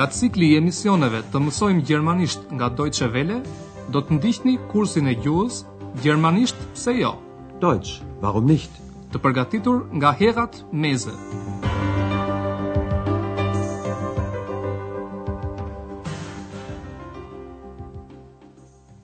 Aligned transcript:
nga 0.00 0.08
cikli 0.08 0.46
i 0.50 0.56
emisioneve 0.56 1.18
të 1.32 1.40
mësojmë 1.44 1.82
gjermanisht 1.84 2.46
nga 2.56 2.70
Deutsche 2.72 3.04
Welle, 3.12 3.42
do 3.92 4.00
të 4.00 4.16
ndihni 4.16 4.54
kursin 4.72 5.10
e 5.12 5.12
gjuhës 5.20 5.58
Gjermanisht 6.00 6.56
se 6.78 6.94
jo. 6.96 7.10
Dojtës, 7.60 7.98
warum 8.22 8.46
nicht? 8.48 8.72
Të 9.12 9.20
përgatitur 9.20 9.82
nga 9.98 10.14
Herat 10.16 10.56
Meze. 10.72 11.12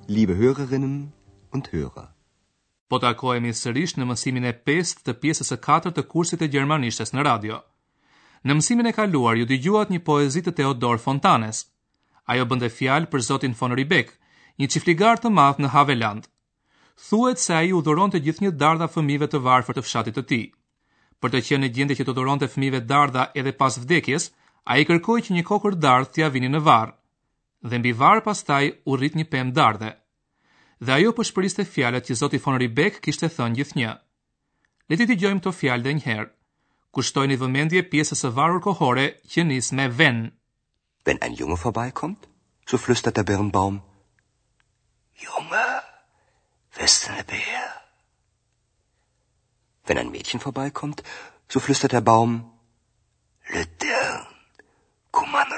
Liebe 0.09 0.39
Hörerinnen 0.41 1.13
und 1.53 1.69
Hörer. 1.77 2.09
Po 2.89 3.03
takohemi 3.05 3.53
sërish 3.53 3.99
në 4.01 4.09
mësimin 4.15 4.49
e 4.49 4.57
5 4.65 4.97
të 5.05 5.19
pjesës 5.21 5.53
e 5.53 5.61
4 5.73 5.93
të 5.93 6.07
kursit 6.09 6.41
të 6.41 6.55
gjermanishtes 6.57 7.13
në 7.13 7.29
radio. 7.29 7.61
Në 8.47 8.55
mësimin 8.55 8.87
e 8.87 8.93
kaluar 8.95 9.35
ju 9.41 9.47
dëgjuat 9.51 9.89
një 9.91 9.99
poezi 10.07 10.41
të 10.47 10.53
Theodor 10.61 11.01
Fontanes. 11.05 11.65
Ajo 12.31 12.45
bënte 12.53 12.69
fjalë 12.71 13.09
për 13.11 13.23
zotin 13.29 13.57
von 13.59 13.75
Ribeck, 13.79 14.13
një 14.63 14.69
çiftligar 14.75 15.19
të 15.19 15.33
madh 15.39 15.59
në 15.65 15.73
Haveland. 15.73 16.29
Thuhet 17.09 17.43
se 17.43 17.57
ai 17.61 17.73
udhëronte 17.79 18.21
gjithnjë 18.27 18.53
dardha 18.61 18.87
fëmijëve 18.93 19.29
të 19.33 19.41
varfër 19.49 19.79
të 19.81 19.85
fshatit 19.89 20.19
të 20.21 20.25
tij. 20.31 20.45
Për 21.21 21.35
të 21.35 21.41
qenë 21.49 21.65
në 21.65 21.73
gjendje 21.79 21.97
që 21.99 22.07
të 22.07 22.15
udhëronte 22.15 22.51
fëmijëve 22.53 22.83
dardha 22.93 23.27
edhe 23.43 23.57
pas 23.65 23.81
vdekjes, 23.83 24.29
ai 24.73 24.87
kërkoi 24.93 25.27
që 25.27 25.35
një 25.41 25.45
kokër 25.51 25.79
dardh 25.87 26.15
t'ia 26.15 26.31
vinin 26.37 26.55
në 26.57 26.63
varr. 26.71 26.95
Dhe 27.69 27.83
mbi 27.83 27.97
varr 28.05 28.23
pastaj 28.31 28.65
u 28.87 28.95
rrit 28.95 29.19
një 29.19 29.27
pemë 29.35 29.57
dardhe. 29.59 29.91
Dhe 30.85 30.95
ajo 31.01 31.17
po 31.19 31.27
shpërishte 31.27 31.67
fjalët 31.75 32.07
që 32.09 32.21
zoti 32.23 32.43
von 32.47 32.63
Ribeck 32.63 33.03
kishte 33.09 33.33
thënë 33.39 33.57
gjithnjë. 33.59 33.93
Le 34.93 34.97
të 35.03 35.11
dëgjojmë 35.11 35.41
këto 35.43 35.59
fjalë 35.61 35.85
edhe 35.89 35.99
një 35.99 36.09
herë 36.13 36.31
kushtojni 36.95 37.37
vëmendje 37.43 37.83
pjesës 37.91 38.23
së 38.25 38.31
varur 38.39 38.61
kohore 38.67 39.07
që 39.33 39.47
nis 39.51 39.73
me 39.73 39.89
ven. 40.01 40.19
Wenn 41.05 41.19
ein 41.23 41.35
Junge 41.39 41.57
vorbeikommt, 41.65 42.29
so 42.67 42.79
flüstert 42.79 43.17
der 43.17 43.23
Birnbaum. 43.25 43.81
Junge, 45.27 45.67
wirst 46.77 47.07
du 47.07 47.13
ne 47.13 47.25
Bär? 47.25 47.71
Wenn 49.87 49.99
ein 49.99 50.11
Mädchen 50.11 50.41
vorbeikommt, 50.41 51.03
so 51.49 51.61
flüstert 51.61 51.93
der 51.93 52.01
Baum. 52.01 52.33
Le 53.53 53.67
Dirn, 53.81 54.27
komm 55.13 55.35
an 55.35 55.53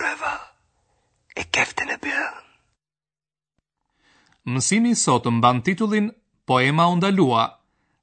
e 1.34 1.44
kefte 1.44 1.84
ne 1.86 1.96
Birn. 1.96 2.44
Mësimi 4.44 4.92
sotë 4.96 5.30
mban 5.32 5.62
titullin 5.62 6.12
Poema 6.46 6.86
undalua, 6.88 7.58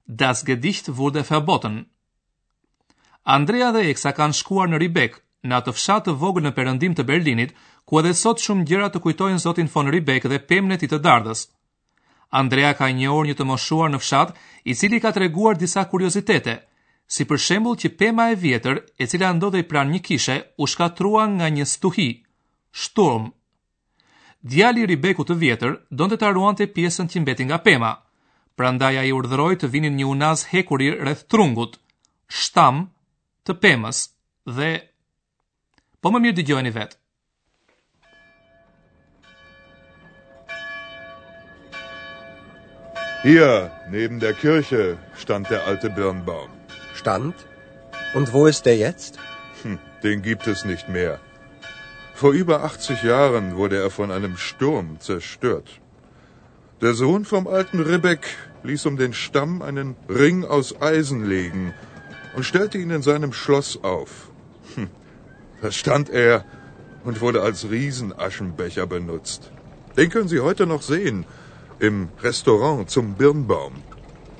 das 0.05 0.43
Gedicht 0.45 0.97
wurde 0.97 1.23
verboten. 1.23 1.85
Andrea 3.25 3.71
dhe 3.73 3.81
Eksa 3.89 4.11
kanë 4.13 4.37
shkuar 4.37 4.67
në 4.69 4.77
Ribek, 4.83 5.15
në 5.49 5.55
atë 5.57 5.71
fshat 5.73 6.03
të 6.07 6.13
vogël 6.21 6.43
në 6.45 6.51
perëndim 6.59 6.93
të 6.97 7.03
Berlinit, 7.09 7.55
ku 7.89 7.97
edhe 7.99 8.11
sot 8.19 8.41
shumë 8.43 8.65
gjëra 8.69 8.89
të 8.93 9.01
kujtojnë 9.05 9.41
Zotin 9.41 9.69
von 9.73 9.89
Ribek 9.95 10.27
dhe 10.29 10.37
pemën 10.51 10.75
e 10.75 10.77
tij 10.83 10.91
të 10.91 10.99
dardhës. 11.07 11.41
Andrea 12.37 12.73
ka 12.77 12.91
një 12.93 13.09
orë 13.17 13.27
një 13.31 13.35
të 13.39 13.47
moshuar 13.51 13.89
në 13.89 13.99
fshat, 14.03 14.35
i 14.69 14.73
cili 14.77 15.01
ka 15.01 15.11
treguar 15.17 15.57
disa 15.57 15.85
kuriozitete, 15.89 16.55
si 17.15 17.25
për 17.25 17.41
shembull 17.47 17.79
që 17.81 17.91
pema 18.01 18.27
e 18.33 18.37
vjetër, 18.45 18.83
e 19.01 19.07
cila 19.09 19.33
ndodhej 19.39 19.65
pranë 19.71 19.93
një 19.95 20.01
kishe, 20.07 20.37
u 20.61 20.67
shkatrua 20.69 21.25
nga 21.37 21.49
një 21.57 21.65
stuhi. 21.73 22.09
Shturm. 22.83 23.29
Djali 24.45 24.85
i 24.85 24.89
Ribekut 24.93 25.33
të 25.33 25.39
vjetër 25.45 25.79
donte 25.91 26.17
ta 26.21 26.29
ruante 26.37 26.69
pjesën 26.77 27.09
që 27.11 27.19
mbeti 27.25 27.45
nga 27.49 27.57
pema. 27.57 27.95
Prandaj 28.57 28.97
ai 29.01 29.09
urdhëroi 29.17 29.55
të 29.61 29.69
vinin 29.73 29.95
një 29.97 30.11
unaz 30.13 30.43
hekuri 30.53 30.91
rreth 30.99 31.25
trungut. 31.31 31.79
Shtam, 32.27 32.85
të 33.45 33.53
pemës 33.61 33.97
dhe 34.57 34.67
po 36.01 36.09
më 36.13 36.19
mirë 36.23 36.37
dëgjojeni 36.39 36.71
vetë. 36.77 36.95
Hier, 43.25 43.69
neben 43.93 44.17
der 44.21 44.33
Kirche, 44.37 44.97
stand 45.17 45.47
der 45.49 45.61
alte 45.69 45.89
Birnbaum. 45.95 46.49
Stand? 46.97 47.45
Und 48.17 48.33
wo 48.33 48.45
ist 48.47 48.65
der 48.65 48.77
jetzt? 48.77 49.17
Hm, 49.63 49.79
den 50.03 50.21
gibt 50.21 50.47
es 50.47 50.65
nicht 50.65 50.89
mehr. 50.89 51.19
Vor 52.13 52.33
über 52.33 52.63
80 52.63 53.03
Jahren 53.03 53.55
wurde 53.55 53.77
er 53.81 53.89
von 53.91 54.11
einem 54.11 54.37
Sturm 54.37 54.99
zerstört. 54.99 55.81
Der 56.81 56.93
Sohn 56.93 57.25
vom 57.25 57.47
alten 57.47 57.79
Ribbeck 57.79 58.25
ließ 58.63 58.85
um 58.85 58.97
den 58.97 59.13
Stamm 59.13 59.61
einen 59.61 59.95
Ring 60.09 60.45
aus 60.45 60.69
Eisen 60.81 61.27
legen 61.29 61.73
und 62.35 62.43
stellte 62.43 62.77
ihn 62.77 62.91
in 62.97 63.01
seinem 63.09 63.31
Schloss 63.41 63.71
auf. 63.93 64.11
Hm, 64.75 64.89
stand 65.81 66.09
er 66.09 66.43
und 67.05 67.21
wurde 67.21 67.41
als 67.47 67.65
Riesenaschenbecher 67.71 68.85
benutzt. 68.95 69.51
Den 69.97 70.09
können 70.15 70.27
Sie 70.27 70.41
heute 70.47 70.65
noch 70.71 70.81
sehen 70.91 71.25
im 71.79 72.07
Restaurant 72.25 72.89
zum 72.95 73.13
Birnbaum. 73.21 73.75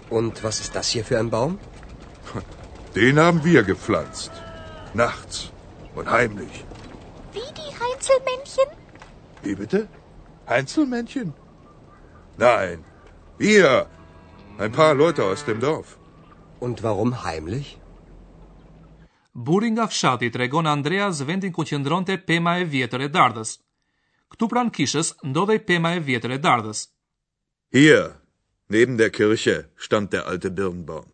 Und 0.10 0.44
was 0.44 0.60
ist 0.64 0.76
das 0.80 0.90
hier 0.96 1.06
für 1.06 1.18
ein 1.20 1.30
Baum? 1.30 1.58
Den 2.98 3.18
haben 3.26 3.42
wir 3.46 3.64
gepflanzt. 3.70 4.32
Nachts 5.04 5.52
und 5.96 6.12
heimlich. 6.12 6.56
Wie 7.38 7.50
die 7.62 7.72
Heinzelmännchen? 7.82 8.70
Wie 9.48 9.56
bitte? 9.62 9.82
Heinzelmännchen? 10.54 11.34
Nein, 12.48 12.84
wir. 13.38 13.72
Ein 14.64 14.74
paar 14.82 14.94
Leute 15.04 15.24
aus 15.32 15.46
dem 15.46 15.60
Dorf. 15.70 15.98
Und 16.68 16.84
warum 16.84 17.12
heimlich? 17.24 17.78
Burim 19.36 19.74
nga 19.76 19.88
fshati 19.92 20.30
tregon 20.36 20.68
Andreas 20.68 21.18
vendin 21.30 21.52
ku 21.56 21.62
qëndronte 21.70 22.14
pema 22.28 22.54
e 22.62 22.64
vjetër 22.74 23.02
e 23.06 23.10
dardhës. 23.18 23.50
Ktu 24.32 24.44
pran 24.52 24.70
kishës 24.76 25.08
ndodhej 25.30 25.60
pema 25.68 25.90
e 25.98 26.00
vjetër 26.08 26.32
e 26.38 26.40
dardhës. 26.48 26.80
Hier 27.78 28.06
neben 28.74 28.96
der 29.02 29.12
Kirche 29.18 29.56
stand 29.86 30.08
der 30.14 30.24
alte 30.32 30.50
Birnbaum. 30.58 31.08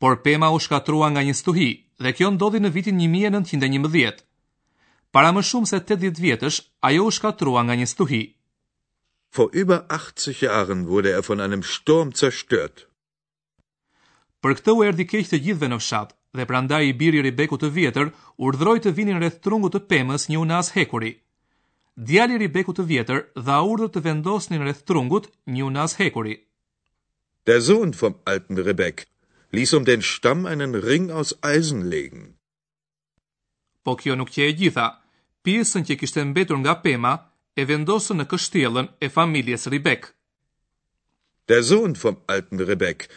Por 0.00 0.14
pema 0.24 0.48
u 0.50 0.58
shkatrua 0.64 1.08
nga 1.14 1.22
një 1.28 1.34
stuhi 1.40 1.70
dhe 2.02 2.10
kjo 2.16 2.28
ndodhi 2.34 2.58
në 2.62 2.70
vitin 2.76 2.96
1911. 3.06 4.26
Para 5.14 5.30
më 5.36 5.42
shumë 5.50 5.70
se 5.70 5.76
80 5.84 6.18
vjetësh 6.26 6.58
ajo 6.88 7.04
u 7.06 7.12
shkatrua 7.18 7.62
nga 7.68 7.78
një 7.78 7.86
stuhi. 7.94 8.22
Vor 9.36 9.54
über 9.62 9.86
80 9.98 10.42
Jahren 10.46 10.80
wurde 10.90 11.14
er 11.14 11.22
von 11.30 11.38
einem 11.44 11.62
Sturm 11.62 12.10
zerstört. 12.22 12.88
Për 14.42 14.58
këtë 14.58 14.74
u 14.76 14.84
erdhi 14.90 15.06
keq 15.14 15.30
të 15.30 15.38
gjithëve 15.46 15.70
në 15.70 15.78
fshat 15.80 16.10
dhe 16.36 16.46
prandaj 16.46 16.84
i 16.88 16.92
biri 17.00 17.20
Ribeku 17.26 17.58
të 17.60 17.68
vjetër 17.76 18.10
urdhroi 18.46 18.80
të 18.84 18.92
vinin 18.96 19.18
rreth 19.20 19.40
trungut 19.46 19.74
të 19.76 19.80
pemës 19.92 20.28
një 20.32 20.38
unas 20.42 20.72
hekuri. 20.76 21.12
Djali 22.08 22.38
Ribeku 22.42 22.72
të 22.76 22.86
vjetër 22.90 23.20
dha 23.48 23.58
urdhër 23.72 23.92
të 23.94 24.02
vendosnin 24.06 24.62
rreth 24.64 24.84
trungut 24.88 25.28
një 25.46 25.66
unas 25.68 25.98
hekuri. 26.00 26.38
Der 27.46 27.60
Sohn 27.66 27.92
vom 28.00 28.14
alten 28.32 28.62
Rebek 28.68 29.04
ließ 29.56 29.76
um 29.76 29.84
den 29.84 30.00
Stamm 30.02 30.46
einen 30.46 30.74
Ring 30.88 31.10
aus 31.12 31.34
Eisen 31.44 31.82
legen. 31.92 32.32
Po 33.82 33.96
kjo 34.00 34.16
nuk 34.16 34.30
qe 34.32 34.48
e 34.48 34.56
gjitha. 34.60 34.86
Pjesën 35.42 35.82
që 35.84 35.96
kishte 36.00 36.22
mbetur 36.24 36.56
nga 36.62 36.76
pema 36.86 37.12
e 37.58 37.66
vendosën 37.68 38.16
në 38.20 38.24
kështjellën 38.30 38.88
e 39.04 39.08
familjes 39.10 39.66
Ribek. 39.74 40.06
Der 41.50 41.60
Sohn 41.66 41.98
vom 42.02 42.20
alten 42.30 42.62
Rebek 42.64 43.10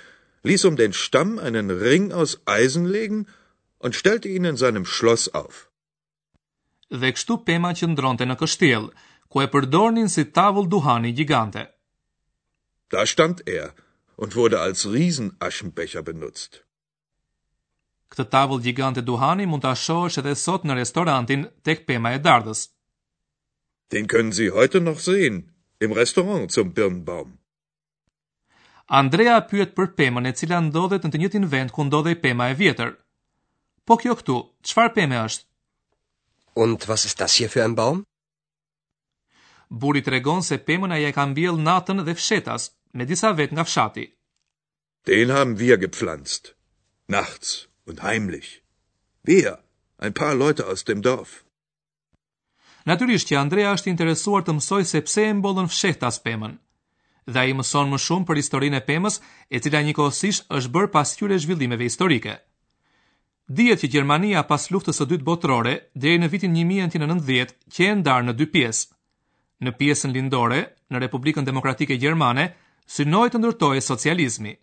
ließ 0.49 0.61
um 0.69 0.75
den 0.83 0.93
stamm 1.03 1.31
einen 1.47 1.67
ring 1.87 2.05
aus 2.21 2.31
eisen 2.59 2.85
legen 2.97 3.19
und 3.83 3.93
stellte 3.99 4.29
ihn 4.35 4.45
in 4.51 4.57
seinem 4.63 4.85
schloß 4.95 5.23
auf 5.41 5.55
dhe 7.03 7.11
kështu 7.15 7.35
pema 7.47 7.71
që 7.79 7.87
ndronte 7.93 8.25
në 8.29 8.35
kështjell 8.41 8.85
ku 9.33 9.41
e 9.45 9.47
përdornin 9.55 10.09
si 10.15 10.23
tavoll 10.39 10.67
duhani 10.75 11.11
gjigante 11.17 11.63
da 12.93 13.05
stand 13.13 13.41
er 13.55 13.65
und 14.21 14.37
wurde 14.41 14.57
als 14.65 14.85
riesenaschenbecher 14.95 16.03
benutzt 16.11 16.61
këtë 18.13 18.25
tavoll 18.37 18.61
gjigante 18.67 19.05
duhani 19.09 19.49
mund 19.49 19.65
ta 19.65 19.73
shohësh 19.85 20.19
edhe 20.21 20.35
sot 20.45 20.69
në 20.69 20.77
restorantin 20.83 21.47
tek 21.69 21.83
pema 21.89 22.13
e 22.17 22.21
dardhës 22.29 22.61
den 23.95 24.05
können 24.13 24.33
sie 24.37 24.53
heute 24.59 24.79
noch 24.89 25.01
sehen 25.09 25.41
im 25.87 25.91
restaurant 26.01 26.53
zum 26.57 26.71
birnenbaum 26.77 27.33
Andrea 28.87 29.41
pyet 29.49 29.71
për 29.75 29.87
pemën 29.97 30.25
e 30.29 30.33
cila 30.37 30.59
ndodhet 30.61 31.03
në 31.03 31.09
të 31.13 31.17
njëjtin 31.21 31.45
vend 31.51 31.71
ku 31.73 31.83
ndodhej 31.87 32.15
pema 32.23 32.49
e 32.49 32.53
vjetër. 32.59 32.91
Po 33.85 33.97
kjo 34.01 34.13
këtu, 34.19 34.35
çfarë 34.69 34.93
peme 34.97 35.17
është? 35.21 35.45
Und 36.55 36.85
was 36.87 37.05
ist 37.07 37.17
das 37.17 37.35
hier 37.39 37.49
für 37.49 37.63
ein 37.63 37.73
Baum? 37.79 38.03
Buri 39.69 40.01
tregon 40.05 40.43
se 40.45 40.57
pemën 40.67 40.93
ai 40.93 41.05
e 41.05 41.11
ka 41.15 41.25
mbjell 41.31 41.57
natën 41.65 42.03
dhe 42.05 42.13
fshetas, 42.19 42.69
me 42.95 43.05
disa 43.09 43.33
vet 43.39 43.51
nga 43.55 43.63
fshati. 43.65 44.05
Den 45.05 45.31
haben 45.33 45.57
wir 45.59 45.77
gepflanzt. 45.81 46.53
Nachts 47.07 47.67
und 47.87 48.03
heimlich. 48.05 48.61
Wir, 49.25 49.57
ein 49.97 50.13
paar 50.13 50.35
Leute 50.35 50.65
aus 50.69 50.85
dem 50.85 51.01
Dorf. 51.01 51.41
Natyrisht 52.85 53.31
që 53.33 53.41
Andrea 53.41 53.73
është 53.73 53.89
interesuar 53.89 54.45
të 54.45 54.59
mësoj 54.61 54.83
se 54.93 55.01
pse 55.09 55.25
e 55.25 55.33
mbollën 55.41 55.69
fshehtas 55.73 56.21
pemën 56.25 56.57
dhe 57.33 57.43
i 57.49 57.53
mëson 57.57 57.89
më 57.91 57.99
shumë 58.05 58.27
për 58.29 58.39
historinë 58.41 58.79
e 58.81 58.85
pemës, 58.87 59.15
e 59.55 59.59
cila 59.63 59.81
një 59.85 59.93
kohësish 59.97 60.41
është 60.57 60.71
bërë 60.75 60.91
pas 60.95 61.13
tyre 61.17 61.37
zhvillimeve 61.41 61.87
historike. 61.89 62.35
Dihet 63.57 63.81
që 63.81 63.89
Gjermania 63.93 64.43
pas 64.49 64.69
luftës 64.73 64.99
së 65.01 65.07
dytë 65.11 65.27
botërore, 65.27 65.73
dhe 66.01 66.15
në 66.21 66.29
vitin 66.33 66.53
1990, 66.57 67.55
që 67.75 67.89
e 67.89 67.95
ndarë 68.01 68.27
në 68.29 68.33
dy 68.39 68.45
pjesë. 68.55 68.89
Në 69.65 69.71
pjesën 69.79 70.13
lindore, 70.13 70.61
në 70.91 71.01
Republikën 71.05 71.45
Demokratike 71.45 71.97
Gjermane, 72.01 72.49
synojë 72.95 73.33
të 73.35 73.41
ndërtohej 73.41 73.81
socializmi. 73.85 74.53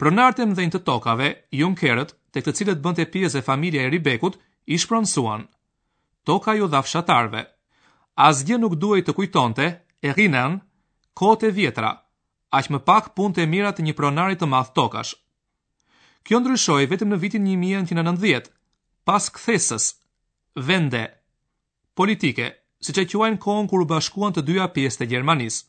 Pronartëm 0.00 0.54
dhe 0.56 0.64
një 0.66 0.74
të 0.74 0.82
tokave, 0.88 1.28
Junkerët, 1.58 2.14
të 2.32 2.44
këtë 2.44 2.56
cilët 2.60 2.80
bënd 2.84 3.00
e 3.04 3.08
pjesë 3.14 3.40
e 3.40 3.46
familja 3.48 3.84
e 3.84 3.90
Ribekut, 3.92 4.38
ishpronsuan. 4.76 5.48
Toka 6.24 6.54
ju 6.56 6.64
jo 6.64 6.70
dha 6.72 6.80
fshatarve. 6.82 7.42
Asgjë 8.30 8.58
nuk 8.62 8.76
duhej 8.80 9.04
të 9.06 9.14
kujtonte, 9.18 9.66
e 10.04 10.12
rinan, 10.16 10.60
kohët 11.18 11.42
e 11.48 11.50
vjetra, 11.58 11.90
aq 12.58 12.66
më 12.74 12.78
pak 12.88 13.12
punë 13.14 13.34
të 13.36 13.46
mira 13.52 13.70
të 13.74 13.86
një 13.86 13.94
pronari 13.98 14.36
të 14.38 14.46
madh 14.50 14.72
tokash. 14.78 15.14
Kjo 16.26 16.38
ndryshoi 16.42 16.88
vetëm 16.92 17.10
në 17.12 17.18
vitin 17.22 17.44
1990, 17.48 18.50
pas 19.08 19.24
kthesës 19.36 19.86
vende 20.68 21.02
politike, 21.98 22.46
siç 22.84 22.96
e 23.02 23.04
quajnë 23.12 23.40
kohën 23.44 23.68
kur 23.70 23.84
u 23.84 23.90
bashkuan 23.90 24.32
të 24.34 24.44
dyja 24.48 24.66
pjesë 24.76 25.00
të 25.02 25.10
Gjermanisë. 25.12 25.64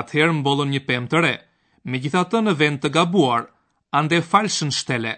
Atëherë 0.00 0.36
mbollën 0.40 0.70
një 0.74 0.80
pemë 0.88 1.10
të 1.12 1.18
re, 1.24 1.34
megjithatë 1.92 2.40
në 2.44 2.52
vend 2.60 2.78
të 2.80 2.88
gabuar, 2.96 3.48
ande 3.98 4.22
falshën 4.32 4.72
shtele, 4.78 5.16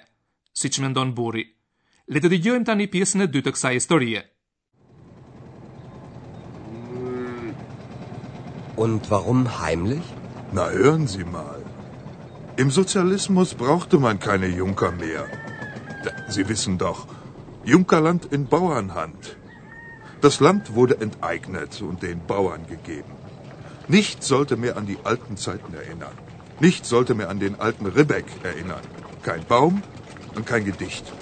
siç 0.61 0.81
mendon 0.83 1.13
burri. 1.17 1.45
Le 2.13 2.19
të 2.21 2.33
dëgjojmë 2.35 2.67
tani 2.69 2.89
pjesën 2.93 3.25
e 3.25 3.31
dytë 3.33 3.47
të 3.49 3.55
kësaj 3.57 3.77
historie. 3.79 4.25
Und 8.77 9.11
warum 9.11 9.47
heimlich? 9.63 10.05
Na 10.53 10.69
hören 10.69 11.07
Sie 11.09 11.25
mal. 11.25 11.61
Im 12.59 12.71
Sozialismus 12.71 13.55
brauchte 13.63 13.99
man 13.99 14.19
keine 14.19 14.47
Junker 14.49 14.91
mehr. 14.93 15.25
Sie 16.29 16.47
wissen 16.51 16.77
doch, 16.77 17.07
Junkerland 17.65 18.27
in 18.37 18.45
Bauernhand. 18.47 19.37
Das 20.21 20.41
Land 20.41 20.75
wurde 20.75 20.95
enteignet 21.07 21.81
und 21.89 22.03
den 22.03 22.21
Bauern 22.33 22.67
gegeben. 22.69 23.17
Nichts 23.89 24.29
sollte 24.29 24.57
mehr 24.59 24.77
an 24.77 24.87
die 24.87 24.99
alten 25.05 25.37
Zeiten 25.47 25.73
erinnern. 25.75 26.17
Nichts 26.61 26.89
sollte 26.91 27.15
mehr 27.15 27.31
an 27.31 27.41
den 27.41 27.59
alten 27.59 27.87
Ribbeck 27.87 28.27
erinnern. 28.43 28.85
Kein 29.23 29.45
Baum 29.55 29.83
und 30.35 30.47
kein 30.47 30.65
Gedicht. 30.71 31.13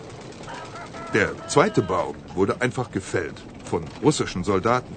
Der 1.14 1.30
zweite 1.46 1.82
Baum 1.82 2.16
wurde 2.34 2.60
einfach 2.60 2.90
gefällt 2.90 3.38
von 3.72 3.84
russischen 4.02 4.42
Soldaten. 4.42 4.96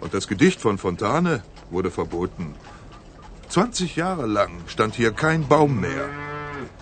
Und 0.00 0.12
das 0.14 0.28
Gedicht 0.28 0.60
von 0.60 0.76
Fontane 0.78 1.42
wurde 1.70 1.90
verboten. 1.90 2.54
20 3.48 3.96
Jahre 3.96 4.26
lang 4.26 4.56
stand 4.66 4.94
hier 4.94 5.12
kein 5.12 5.46
Baum 5.48 5.80
mehr. 5.80 6.06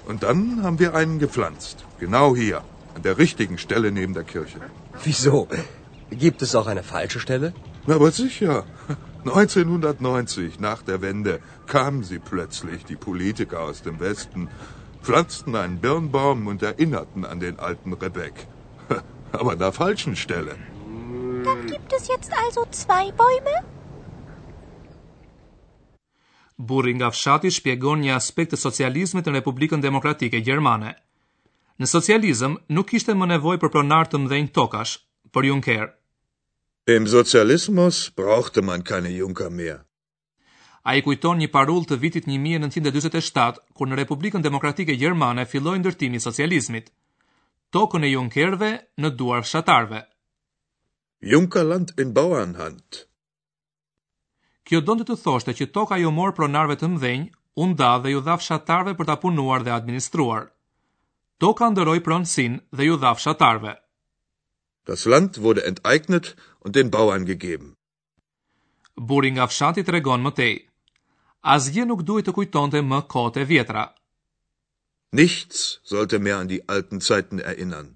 Und 0.08 0.22
dann 0.22 0.62
haben 0.62 0.78
wir 0.78 0.94
einen 0.94 1.18
gepflanzt. 1.18 1.84
Genau 2.00 2.34
hier, 2.36 2.62
an 2.96 3.02
der 3.02 3.18
richtigen 3.18 3.58
Stelle 3.58 3.92
neben 3.92 4.14
der 4.14 4.24
Kirche. 4.24 4.58
Wieso? 5.04 5.48
Gibt 6.10 6.42
es 6.42 6.54
auch 6.54 6.66
eine 6.66 6.82
falsche 6.82 7.20
Stelle? 7.20 7.54
Na, 7.86 7.94
aber 7.94 8.10
sicher. 8.10 8.64
1990, 9.24 10.58
nach 10.70 10.82
der 10.82 11.00
Wende, 11.00 11.38
kamen 11.66 12.02
sie 12.02 12.18
plötzlich, 12.18 12.84
die 12.84 13.00
Politiker 13.08 13.60
aus 13.60 13.82
dem 13.82 13.98
Westen, 14.00 14.48
pflanzten 15.02 15.54
einen 15.62 15.78
Birnbaum 15.78 16.46
und 16.46 16.62
erinnerten 16.62 17.24
an 17.24 17.38
den 17.40 17.58
alten 17.60 17.92
Rebek. 17.92 18.46
Aber 19.32 19.50
an 19.52 19.58
der 19.58 19.72
falschen 19.72 20.14
Stelle. 20.16 20.54
Dann 21.44 21.66
gibt 21.66 21.92
es 21.92 22.06
jetzt 22.08 22.32
also 22.42 22.64
zwei 22.80 23.12
Bäume? 23.20 23.54
Burri 26.68 26.92
nga 26.94 27.10
fshati 27.12 27.50
shpjegon 27.56 28.04
një 28.04 28.14
aspekt 28.16 28.54
të 28.54 28.58
socializmit 28.62 29.28
në 29.28 29.34
Republikën 29.34 29.82
Demokratike 29.84 30.40
Gjermane. 30.46 30.94
Në 31.80 31.88
socializm 31.92 32.54
nuk 32.78 32.94
ishte 33.00 33.16
më 33.20 33.28
nevoj 33.34 33.56
për 33.64 33.72
pronar 33.74 34.08
të 34.08 34.20
mdhenjë 34.22 34.52
tokash, 34.60 34.94
për 35.36 35.48
Junker. 35.50 35.84
Im 36.96 37.10
socializmus 37.16 38.00
brauchte 38.22 38.64
man 38.70 38.86
kane 38.92 39.12
Junker 39.18 39.52
mehr. 39.58 39.82
A 40.88 40.96
i 40.96 41.04
kujton 41.04 41.44
një 41.44 41.50
parull 41.58 41.84
të 41.84 42.00
vitit 42.06 42.30
1927, 42.30 43.60
kur 43.76 43.90
në 43.90 44.00
Republikën 44.02 44.46
Demokratike 44.48 44.96
Gjermane 44.96 45.44
filloj 45.52 45.76
ndërtimi 45.82 46.24
socializmit. 46.24 46.88
Tokën 47.72 48.04
e 48.08 48.14
Junkerve 48.16 48.72
në 49.02 49.14
duar 49.20 49.44
fshatarve. 49.44 50.04
Junkaland 51.22 51.94
in 51.98 52.12
Bauernhand. 52.12 53.06
Kjo 54.66 54.80
do 54.84 54.96
të 55.04 55.16
thoshte 55.22 55.52
që 55.54 55.68
toka 55.76 55.96
ju 56.00 56.10
mor 56.16 56.32
pronarve 56.36 56.76
të 56.80 56.88
mëdhenj, 56.94 57.26
u 57.62 57.66
nda 57.72 57.92
dhe 58.02 58.10
ju 58.10 58.20
dha 58.26 58.34
fshatarve 58.40 58.94
për 58.98 59.06
ta 59.10 59.16
punuar 59.22 59.62
dhe 59.62 59.70
administruar. 59.74 60.48
Toka 61.42 61.68
ndëroi 61.74 62.00
pronësin 62.06 62.58
dhe 62.76 62.84
ju 62.88 62.96
dha 63.02 63.12
fshatarve. 63.18 63.74
Das 64.86 65.06
Land 65.08 65.38
wurde 65.44 65.62
enteignet 65.68 66.34
und 66.64 66.74
den 66.74 66.90
Bauern 66.90 67.24
gegeben. 67.28 67.72
Buri 68.96 69.30
nga 69.36 69.46
fshati 69.46 69.82
tregon 69.84 70.22
më 70.24 70.32
tej. 70.38 70.52
Asgjë 71.54 71.84
nuk 71.88 72.04
duhet 72.08 72.26
të 72.28 72.32
kujtonte 72.36 72.80
më 72.90 72.98
kohët 73.14 73.40
e 73.42 73.48
vjetra. 73.50 73.84
Nichts 75.20 75.64
sollte 75.90 76.18
mehr 76.24 76.40
an 76.40 76.50
die 76.52 76.62
alten 76.76 77.00
Zeiten 77.08 77.40
erinnern 77.50 77.94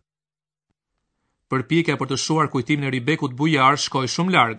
përpjekja 1.53 1.95
për 1.97 2.11
të 2.13 2.17
shuar 2.25 2.49
kujtimin 2.53 2.89
e 2.89 2.93
Ribekut 2.95 3.35
Bujar 3.39 3.79
shkoi 3.81 4.09
shumë 4.15 4.35
larg. 4.37 4.59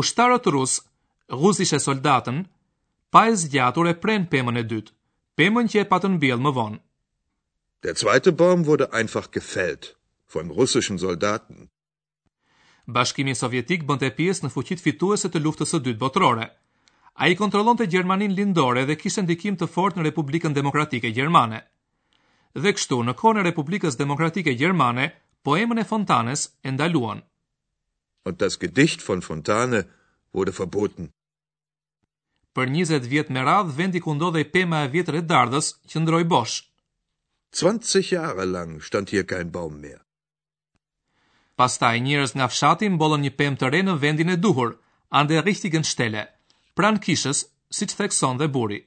Ushtarët 0.00 0.46
rus, 0.54 0.76
ruzishe 1.40 1.78
soldatën, 1.82 2.44
pa 3.12 3.24
e 3.30 3.34
zgjatur 3.42 3.88
e 3.90 3.94
pren 4.02 4.28
pemën 4.32 4.60
e 4.62 4.66
dytë, 4.70 4.92
pemën 5.38 5.70
që 5.72 5.82
e 5.82 5.88
patën 5.92 6.18
bjellë 6.22 6.44
më 6.46 6.52
vonë. 6.58 6.80
Der 7.86 7.96
zweite 7.98 8.32
Baum 8.38 8.64
wurde 8.66 8.88
einfach 8.92 9.28
gefällt 9.34 9.92
von 10.34 10.50
russischen 10.50 10.98
Soldaten. 10.98 11.68
Bashkimi 12.88 13.34
Sovjetik 13.38 13.84
bënte 13.86 14.08
pjesë 14.18 14.44
në 14.46 14.50
fuqit 14.56 14.82
fituese 14.82 15.30
të 15.30 15.40
luftës 15.44 15.72
së 15.74 15.78
dytë 15.86 16.00
botërore. 16.00 16.48
A 17.22 17.28
i 17.30 17.36
kontrolon 17.38 17.78
të 17.78 17.86
Gjermanin 17.92 18.34
lindore 18.38 18.82
dhe 18.88 18.96
kishë 18.98 19.22
ndikim 19.24 19.54
të 19.58 19.68
fort 19.74 19.94
në 19.98 20.04
Republikën 20.08 20.54
Demokratike 20.58 21.10
Gjermane. 21.14 21.60
Dhe 22.54 22.72
kështu, 22.74 22.98
në 23.06 23.14
kone 23.18 23.44
Republikës 23.46 23.94
Demokratike 24.02 24.54
Gjermane, 24.58 25.06
poemën 25.46 25.78
e 25.78 25.84
Fontanës 25.90 26.42
e 26.62 26.68
ndaluan. 26.72 27.20
Und 28.26 28.36
das 28.42 28.58
Gedicht 28.62 29.00
von 29.02 29.22
Fontane 29.22 29.80
wurde 30.32 30.52
verboten. 30.52 31.12
Për 32.54 32.66
20 32.74 33.06
vjet 33.08 33.28
me 33.30 33.42
radh 33.46 33.70
vendi 33.78 34.00
ku 34.02 34.14
ndodhej 34.18 34.48
pema 34.52 34.80
e 34.84 34.88
vjetër 34.94 35.18
e 35.20 35.22
Dardhës 35.30 35.68
qëndroi 35.90 36.24
bosh. 36.32 36.56
20 37.54 38.10
Jahre 38.16 38.44
lang 38.46 38.80
stand 38.82 39.10
hier 39.10 39.24
kein 39.30 39.50
Baum 39.54 39.78
mehr. 39.84 40.00
Pastaj 41.58 42.00
njerëz 42.06 42.32
nga 42.36 42.48
fshati 42.48 42.88
mbollën 42.94 43.22
një 43.24 43.32
pemë 43.38 43.60
të 43.60 43.70
re 43.72 43.80
në 43.86 43.94
vendin 44.02 44.34
e 44.34 44.36
duhur, 44.42 44.74
an 45.18 45.26
der 45.30 45.44
richtigen 45.46 45.84
Stelle, 45.86 46.24
pran 46.76 46.98
kishës, 47.04 47.44
siç 47.74 47.94
thekson 47.98 48.38
dhe 48.38 48.48
buri. 48.54 48.80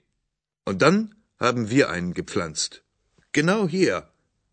Und 0.68 0.78
dann 0.82 1.16
haben 1.44 1.70
wir 1.72 1.90
einen 1.90 2.14
gepflanzt. 2.14 2.82
Genau 3.36 3.68
hier, 3.68 3.98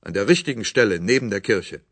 an 0.00 0.14
der 0.14 0.28
richtigen 0.28 0.64
Stelle 0.64 0.98
neben 1.00 1.30
der 1.30 1.40
Kirche. 1.40 1.82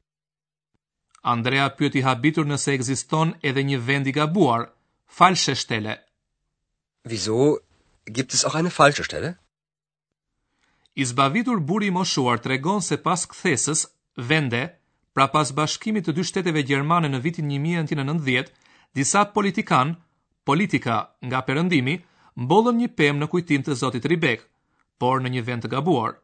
Andrea 1.23 1.71
pyet 1.75 1.95
i 1.99 2.03
habitur 2.05 2.47
nëse 2.47 2.73
ekziston 2.75 3.33
edhe 3.51 3.63
një 3.65 3.79
vend 3.87 4.07
i 4.07 4.13
gabuar, 4.13 4.67
falshe 5.09 5.55
shtele. 5.55 5.97
Wieso 7.05 7.59
gibt 8.07 8.35
es 8.35 8.45
auch 8.45 8.55
eine 8.55 8.71
falsche 8.71 9.05
Stelle? 9.05 9.37
I 10.95 11.05
zbavitur 11.05 11.61
buri 11.61 11.87
i 11.87 11.91
moshuar 11.95 12.39
tregon 12.43 12.81
se 12.83 12.97
pas 12.97 13.27
kthesës 13.31 13.85
vende, 14.17 14.65
pra 15.15 15.27
pas 15.29 15.53
bashkimit 15.55 16.07
të 16.07 16.13
dy 16.19 16.25
shteteve 16.25 16.63
gjermane 16.67 17.09
në 17.09 17.21
vitin 17.25 17.47
1990, 17.51 18.51
disa 18.95 19.25
politikan, 19.25 19.95
politika 20.45 20.95
nga 21.27 21.43
Perëndimi, 21.47 21.97
mbollën 22.43 22.77
një 22.83 22.89
pemë 22.99 23.19
në 23.23 23.27
kujtim 23.33 23.63
të 23.67 23.75
Zotit 23.83 24.05
Ribek, 24.11 24.43
por 24.99 25.21
në 25.21 25.31
një 25.37 25.43
vend 25.49 25.65
të 25.65 25.71
gabuar. 25.77 26.17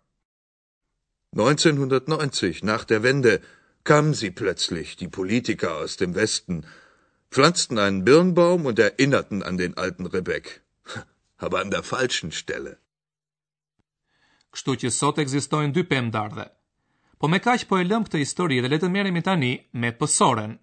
1990, 1.39 2.63
nach 2.65 2.85
der 2.89 3.01
Wende, 3.05 3.39
kamen 3.85 4.15
sie 4.15 4.31
plötzlich, 4.31 4.97
die 4.97 5.09
Politiker 5.09 5.77
aus 5.77 5.97
dem 5.97 6.15
Westen, 6.15 6.65
pflanzten 7.31 7.79
einen 7.79 8.05
Birnbaum 8.05 8.67
und 8.67 8.79
erinnerten 8.79 9.43
an 9.43 9.57
den 9.57 9.77
alten 9.77 10.07
Rebek, 10.07 10.61
aber 11.39 11.61
an 11.61 11.71
der 11.71 11.83
falschen 11.83 12.33
Stelle. 12.33 12.77
Kështu 14.53 14.75
që 14.83 14.91
sot 14.93 15.19
ekzistojnë 15.23 15.73
dy 15.73 15.83
pemë 15.89 16.11
ndarë. 16.11 16.45
Po 17.19 17.29
me 17.33 17.39
kaq 17.41 17.62
po 17.71 17.79
e 17.81 17.85
lëm 17.89 18.05
këtë 18.05 18.19
histori 18.21 18.59
dhe 18.61 18.69
le 18.69 18.79
të 18.83 18.91
merremi 18.93 19.23
tani 19.25 19.53
me 19.81 19.95
Psoren. 19.97 20.59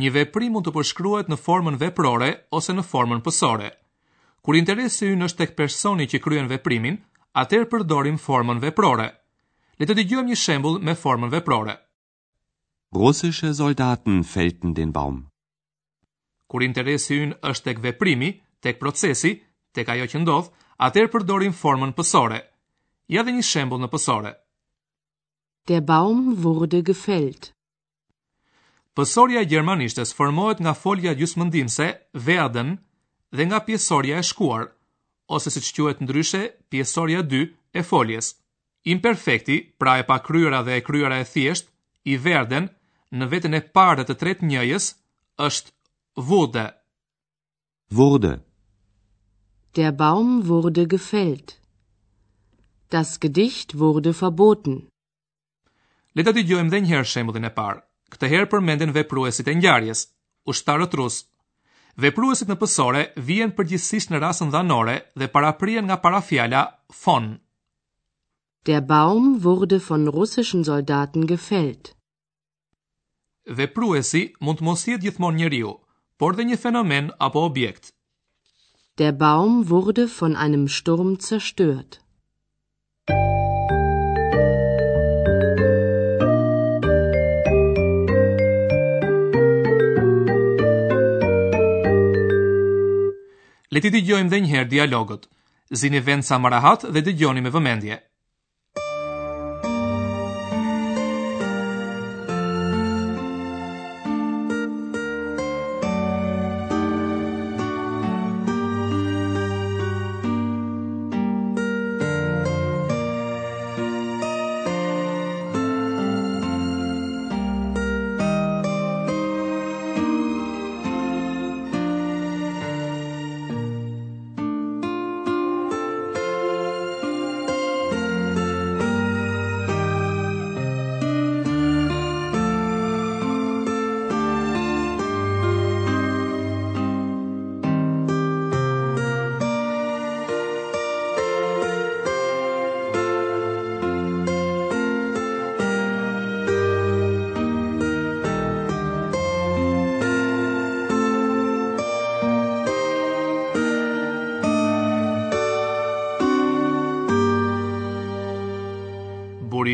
një 0.00 0.10
veprim 0.14 0.52
mund 0.52 0.66
të 0.68 0.72
përshkruhet 0.76 1.30
në 1.32 1.38
formën 1.40 1.78
veprore 1.80 2.28
ose 2.54 2.74
në 2.76 2.82
formën 2.90 3.22
pësore. 3.24 3.70
Kur 4.44 4.54
interesi 4.58 5.08
ynë 5.14 5.26
është 5.30 5.40
tek 5.42 5.54
personi 5.58 6.06
që 6.12 6.20
kryen 6.26 6.50
veprimin, 6.52 6.98
atëherë 7.40 7.68
përdorim 7.72 8.18
formën 8.20 8.60
veprore. 8.62 9.06
Le 9.80 9.84
të 9.88 9.96
dëgjojmë 9.98 10.28
një 10.32 10.38
shembull 10.42 10.76
me 10.84 10.94
formën 10.96 11.32
veprore. 11.32 11.74
Russische 12.96 13.52
soldaten 13.56 14.20
felten 14.24 14.76
den 14.76 14.92
baum. 14.94 15.22
Kur 16.46 16.62
interesi 16.62 17.18
ynë 17.26 17.40
është 17.50 17.66
tek 17.70 17.82
veprimi, 17.88 18.30
tek 18.62 18.78
procesi, 18.80 19.32
tek 19.74 19.88
ajo 19.96 20.06
që 20.12 20.22
ndodh, 20.22 20.52
atëherë 20.86 21.12
përdorim 21.16 21.56
formën 21.56 21.92
pësore. 21.98 22.40
Ja 23.16 23.24
dhe 23.24 23.34
një 23.36 23.42
shembull 23.48 23.82
në 23.82 23.90
pësore. 23.92 24.32
Der 25.66 25.82
Baum 25.82 26.22
wurde 26.44 26.80
gefällt. 26.86 27.55
Pësoria 28.96 29.42
e 29.44 29.48
gjermanishtes 29.50 30.14
formohet 30.16 30.62
nga 30.64 30.72
folja 30.72 31.12
gjysmëndimse, 31.18 31.86
werden, 32.26 32.70
dhe 33.36 33.44
nga 33.44 33.58
pjesoria 33.66 34.16
e 34.18 34.24
shkuar, 34.24 34.70
ose 35.36 35.52
si 35.52 35.60
që 35.66 35.74
quhet 35.76 35.98
ndryshe, 36.00 36.42
pjesoria 36.72 37.20
2 37.32 37.42
e 37.76 37.80
foljes. 37.90 38.26
Imperfekti, 38.94 39.56
pra 39.80 39.98
e 40.00 40.04
pakryra 40.08 40.62
dhe 40.64 40.78
e 40.80 40.84
kryra 40.86 41.18
e 41.20 41.28
thjesht, 41.32 41.66
i 42.08 42.14
verden, 42.24 42.70
në 43.18 43.24
vetën 43.32 43.56
e 43.58 43.60
parë 43.76 44.06
të 44.08 44.16
tretë 44.22 44.48
njëjës, 44.48 44.86
është 45.48 45.68
wurde. 46.28 46.66
Wurde. 47.98 48.32
Der 49.76 49.92
Baum 50.00 50.30
wurde 50.48 50.86
gefällt. 50.94 51.52
Das 52.94 53.12
Gedicht 53.24 53.74
wurde 53.78 54.16
verboten. 54.22 54.80
Le 56.16 56.24
të 56.24 56.32
dëgjojmë 56.38 56.72
edhe 56.72 56.80
një 56.86 56.90
herë 56.94 57.10
shembullin 57.12 57.50
e 57.50 57.52
parë 57.60 57.84
këtë 58.14 58.28
herë 58.32 58.48
përmenden 58.52 58.92
vepruesit 58.98 59.48
e 59.50 59.54
ngjarjes, 59.58 60.04
ushtarët 60.52 60.94
rusë. 61.00 61.24
Vepruesit 62.04 62.50
në 62.52 62.56
pësore 62.60 63.02
vijen 63.28 63.52
përgjithsisht 63.56 64.10
në 64.12 64.20
rasën 64.24 64.50
dhanore 64.54 64.96
dhe 65.22 65.28
paraprien 65.36 65.86
nga 65.90 65.96
parafjala 66.04 66.62
fon. 67.02 67.30
Der 68.66 68.82
Baum 68.92 69.26
wurde 69.46 69.78
von 69.88 70.04
russischen 70.18 70.64
Soldaten 70.70 71.26
gefällt. 71.32 71.94
Vepruesi 73.60 74.22
mund 74.44 74.58
të 74.60 74.66
mos 74.68 74.84
jetë 74.90 75.04
gjithmonë 75.06 75.40
njeriu, 75.40 75.72
por 76.18 76.34
dhe 76.36 76.48
një 76.48 76.58
fenomen 76.64 77.12
apo 77.28 77.44
objekt. 77.50 77.92
Der 78.98 79.12
Baum 79.12 79.68
wurde 79.70 80.08
von 80.18 80.36
einem 80.44 80.66
Sturm 80.78 81.18
zerstört. 81.18 82.00
Le 93.76 93.80
ti 93.84 93.90
dëgjojmë 93.92 94.30
edhe 94.30 94.38
një 94.42 94.52
herë 94.52 94.68
dialogut. 94.72 95.26
Zini 95.80 96.00
vend 96.08 96.24
sa 96.26 96.38
më 96.40 96.52
rahat 96.56 96.88
dhe 96.94 97.02
dëgjoni 97.06 97.42
me 97.44 97.52
vëmendje. 97.56 97.96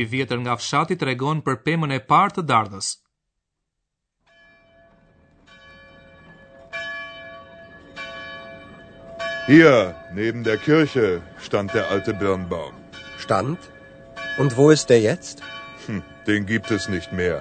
i 0.02 0.09
vjetër 0.14 0.38
nga 0.44 0.54
fshati 0.61 0.97
tregon 1.02 1.40
për 1.47 1.61
pemën 1.66 1.94
e 1.99 2.00
parë 2.11 2.35
të 2.37 2.42
dardhës. 2.50 2.88
Hier, 9.47 9.90
neben 10.16 10.42
der 10.47 10.59
Kirche, 10.64 11.09
stand 11.47 11.75
der 11.75 11.87
alte 11.94 12.12
Birnbaum. 12.21 12.75
Stand? 13.25 13.68
Und 14.40 14.56
wo 14.56 14.71
ist 14.75 14.88
der 14.90 15.02
jetzt? 15.02 15.42
Hm, 15.87 16.02
den 16.26 16.47
gibt 16.50 16.71
es 16.71 16.88
nicht 16.88 17.12
mehr. 17.12 17.40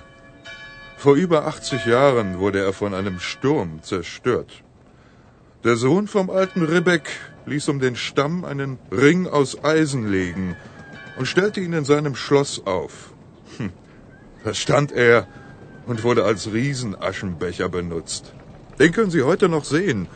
Vor 0.98 1.16
über 1.26 1.46
80 1.52 1.86
Jahren 1.90 2.38
wurde 2.40 2.60
er 2.66 2.74
von 2.74 2.94
einem 2.94 3.20
Sturm 3.20 3.80
zerstört. 3.92 4.52
Der 5.64 5.76
Sohn 5.76 6.08
vom 6.08 6.30
alten 6.30 6.66
Ribbeck 6.74 7.08
ließ 7.46 7.70
um 7.74 7.80
den 7.80 7.96
Stamm 7.96 8.44
einen 8.52 8.78
Ring 8.92 9.28
aus 9.40 9.54
Eisen 9.74 10.04
legen 10.18 10.56
und 11.18 11.26
stellte 11.26 11.60
ihn 11.62 11.74
in 11.74 11.86
seinem 11.86 12.16
Schloss 12.16 12.62
auf. 12.66 13.14
Hm. 13.58 13.72
da 14.44 14.54
stand 14.54 14.92
er 14.92 15.28
und 15.86 16.04
wurde 16.04 16.24
als 16.24 16.52
Riesenaschenbecher 16.54 17.70
benutzt. 17.70 18.34
Den 18.80 18.92
können 18.92 19.12
Sie 19.12 19.24
heute 19.24 19.50
noch 19.50 19.66
sehen 19.66 20.08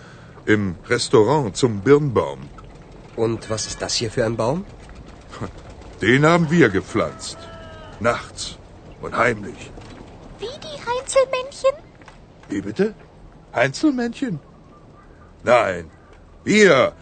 im 0.45 0.75
Restaurant 0.89 1.55
zum 1.57 1.79
Birnbaum. 1.81 2.47
Und 3.15 3.49
was 3.49 3.67
ist 3.67 3.81
das 3.81 3.93
hier 3.95 4.11
für 4.11 4.25
ein 4.25 4.37
Baum? 4.37 4.65
Den 6.01 6.25
haben 6.25 6.49
wir 6.51 6.69
gepflanzt. 6.69 7.37
Nachts 7.99 8.57
und 9.01 9.15
heimlich. 9.17 9.71
Wie 10.39 10.57
die 10.67 10.77
Heinzelmännchen? 10.87 11.75
Wie 12.49 12.61
bitte? 12.61 12.87
Heinzelmännchen? 13.53 14.39
Nein, 15.43 15.89
wir. 16.43 16.93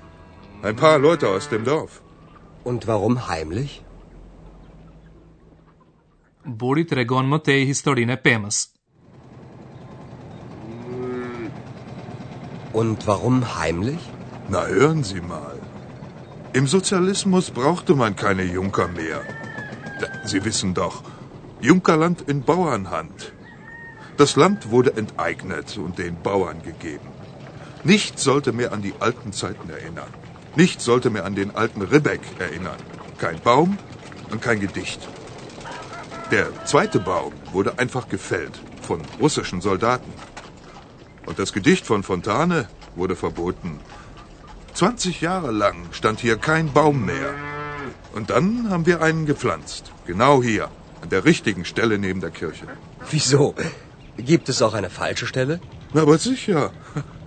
Ein 0.67 0.75
paar 0.75 0.97
Leute 1.07 1.27
aus 1.29 1.49
dem 1.49 1.63
Dorf. 1.63 2.02
Und 2.63 2.87
warum 2.87 3.17
heimlich? 3.27 3.81
Buri 6.45 6.83
tregon 6.87 7.27
më 7.31 7.39
tej 7.47 7.61
historinë 7.67 8.15
e 8.17 8.21
pemës. 8.27 8.59
Und 12.81 13.03
warum 13.09 13.43
heimlich? 13.57 14.05
Na 14.49 14.61
hören 14.71 15.03
Sie 15.03 15.21
mal. 15.21 15.59
Im 16.55 16.67
Sozialismus 16.67 17.51
brauchte 17.51 17.95
man 17.95 18.15
keine 18.15 18.43
Junker 18.55 18.87
mehr. 18.87 19.21
Sie 20.25 20.41
wissen 20.45 20.73
doch, 20.73 21.01
Junkerland 21.61 22.23
in 22.33 22.41
Bauernhand. 22.51 23.33
Das 24.17 24.35
Land 24.43 24.69
wurde 24.71 24.91
enteignet 25.03 25.77
und 25.77 25.97
den 25.97 26.15
Bauern 26.29 26.61
gegeben. 26.69 27.07
Nichts 27.83 28.23
sollte 28.23 28.51
mehr 28.53 28.71
an 28.73 28.81
die 28.81 28.93
alten 28.99 29.31
Zeiten 29.33 29.69
erinnern. 29.69 30.13
Nichts 30.55 30.85
sollte 30.85 31.09
mir 31.09 31.23
an 31.25 31.33
den 31.33 31.55
alten 31.55 31.81
Ribbeck 31.81 32.21
erinnern. 32.37 32.81
Kein 33.17 33.39
Baum 33.39 33.77
und 34.31 34.39
kein 34.41 34.59
Gedicht. 34.59 35.07
Der 36.29 36.51
zweite 36.65 36.99
Baum 36.99 37.33
wurde 37.53 37.71
einfach 37.79 38.07
gefällt 38.07 38.59
von 38.87 39.01
russischen 39.19 39.61
Soldaten. 39.61 40.13
Und 41.25 41.39
das 41.39 41.53
Gedicht 41.53 41.87
von 41.87 42.03
Fontane 42.03 42.67
wurde 42.95 43.15
verboten. 43.15 43.79
20 44.75 45.21
Jahre 45.21 45.51
lang 45.63 45.77
stand 45.91 46.19
hier 46.19 46.37
kein 46.37 46.71
Baum 46.73 47.03
mehr. 47.05 47.33
Und 48.13 48.29
dann 48.29 48.69
haben 48.69 48.85
wir 48.85 49.01
einen 49.01 49.25
gepflanzt. 49.25 49.91
Genau 50.05 50.43
hier, 50.43 50.69
an 51.01 51.09
der 51.15 51.25
richtigen 51.25 51.65
Stelle 51.65 51.97
neben 51.97 52.21
der 52.21 52.29
Kirche. 52.41 52.67
Wieso? 53.09 53.55
Gibt 54.17 54.49
es 54.49 54.61
auch 54.61 54.75
eine 54.75 54.91
falsche 55.01 55.25
Stelle? 55.25 55.59
Na, 55.93 56.01
aber 56.03 56.17
sicher. 56.19 56.69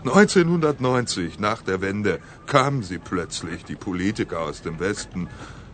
1990, 0.08 1.38
nach 1.40 1.62
der 1.62 1.80
Wende, 1.80 2.20
kamen 2.46 2.82
sie 2.82 2.98
plötzlich, 2.98 3.64
die 3.64 3.75
Politiker 3.76 4.40
aus 4.40 4.62
dem 4.62 4.78
Westen, 4.78 5.28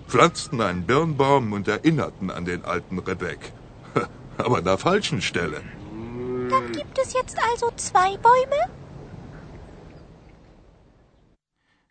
pflanzten 0.09 0.61
einen 0.63 0.87
Birnbaum 0.87 1.53
und 1.53 1.69
erinnerten 1.69 2.31
an 2.31 2.45
den 2.47 2.65
alten 2.65 2.99
Rebek. 2.99 3.53
Aber 4.39 4.57
an 4.59 4.65
der 4.65 4.79
falschen 4.79 5.21
Stelle. 5.21 5.61
Dann 6.51 6.73
gibt 6.73 6.99
es 6.99 7.13
jetzt 7.13 7.39
also 7.51 7.67
zwei 7.77 8.17
Bäume? 8.29 8.61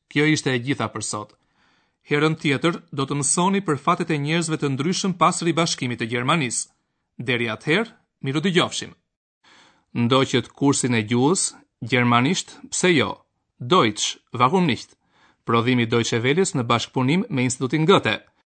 Kjo 0.10 0.26
ishte 0.28 0.52
e 0.52 0.60
gjitha 0.60 0.90
për 0.94 1.04
sot. 1.12 1.36
Herën 2.10 2.36
tjetër 2.42 2.82
do 2.92 3.04
të 3.08 3.20
mësoni 3.22 3.62
për 3.68 3.78
fatet 3.86 4.10
e 4.12 4.18
njerëzve 4.26 4.58
të 4.60 4.72
ndryshëm 4.74 5.14
pas 5.22 5.38
ribashkimit 5.48 6.02
të 6.02 6.10
Gjermanisë. 6.16 6.66
Deri 7.30 7.48
atëherë, 7.54 7.94
miru 8.26 8.42
dëgjofshim. 8.48 8.96
Ndoqët 9.96 10.50
kursin 10.60 10.98
e 10.98 11.06
gjuhës, 11.08 11.46
Gjermanisht, 11.90 12.52
pse 12.70 12.90
jo? 12.94 13.10
Deutsch, 13.58 14.20
warum 14.32 14.68
nicht? 14.68 14.92
Prodhimi 15.50 15.90
Deutsche 15.94 16.20
Welles 16.26 16.54
në 16.58 16.68
bashkëpunim 16.74 17.26
me 17.30 17.48
Institutin 17.50 17.90
Goethe. 17.94 18.20